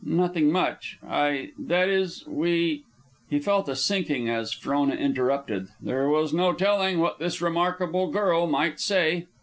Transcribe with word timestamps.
"Nothing 0.03 0.51
much. 0.51 0.97
I, 1.07 1.51
that 1.59 1.87
is 1.87 2.25
we" 2.25 2.85
He 3.29 3.37
felt 3.37 3.69
a 3.69 3.75
sinking 3.75 4.29
as 4.29 4.51
Frona 4.51 4.95
interrupted. 4.95 5.67
There 5.79 6.09
was 6.09 6.33
no 6.33 6.53
telling 6.53 6.97
what 6.97 7.19
this 7.19 7.39
remarkable 7.39 8.09
girl 8.09 8.47
might 8.47 8.79
say. 8.79 9.27